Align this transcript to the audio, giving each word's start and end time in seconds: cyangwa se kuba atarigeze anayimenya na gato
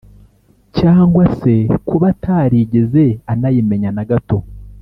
cyangwa 0.77 1.23
se 1.39 1.53
kuba 1.87 2.05
atarigeze 2.13 3.03
anayimenya 3.31 3.89
na 3.95 4.03
gato 4.09 4.37